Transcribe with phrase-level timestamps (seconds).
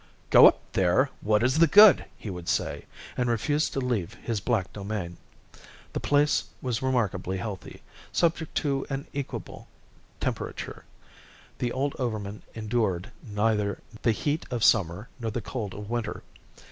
[0.31, 1.11] "Go up there!
[1.21, 5.17] What is the good?" he would say, and refused to leave his black domain.
[5.93, 9.67] The place was remarkably healthy, subject to an equable
[10.19, 10.85] temperature;
[11.59, 16.23] the old overman endured neither the heat of summer nor the cold of winter.